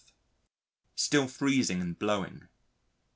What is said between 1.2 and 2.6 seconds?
freezing and blowing.